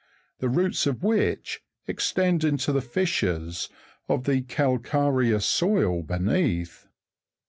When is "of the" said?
4.09-4.41